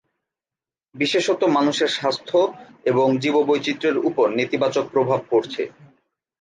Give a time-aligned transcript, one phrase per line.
[0.95, 2.37] বিশেষত মানুষের স্বাস্থ্য
[2.85, 5.63] এবং জীববৈচিত্র্যের ওপর নেতিবাচক প্রভাব পড়ছে।